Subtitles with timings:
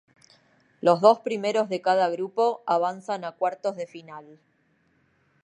[0.81, 4.39] Los dos primeros de cada grupo avanzan a cuartos de final.